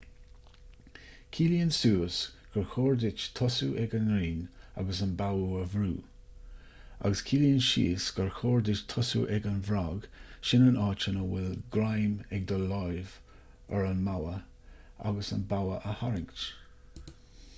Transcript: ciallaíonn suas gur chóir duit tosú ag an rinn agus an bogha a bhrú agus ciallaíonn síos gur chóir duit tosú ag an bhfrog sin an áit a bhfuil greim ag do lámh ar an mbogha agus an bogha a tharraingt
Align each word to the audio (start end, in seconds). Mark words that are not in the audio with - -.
ciallaíonn 1.35 1.73
suas 1.79 2.15
gur 2.53 2.63
chóir 2.71 2.95
duit 3.01 3.25
tosú 3.39 3.67
ag 3.83 3.91
an 3.99 4.07
rinn 4.13 4.39
agus 4.83 5.01
an 5.05 5.11
bogha 5.19 5.59
a 5.65 5.67
bhrú 5.73 5.91
agus 7.09 7.21
ciallaíonn 7.27 7.61
síos 7.67 8.07
gur 8.21 8.31
chóir 8.39 8.65
duit 8.71 8.81
tosú 8.95 9.21
ag 9.37 9.45
an 9.51 9.61
bhfrog 9.69 10.09
sin 10.53 10.67
an 10.71 10.81
áit 10.87 11.07
a 11.11 11.15
bhfuil 11.19 11.53
greim 11.77 12.17
ag 12.39 12.49
do 12.53 12.59
lámh 12.63 13.13
ar 13.77 13.85
an 13.91 14.01
mbogha 14.09 14.33
agus 15.11 15.31
an 15.37 15.47
bogha 15.53 15.79
a 15.93 15.95
tharraingt 16.01 16.45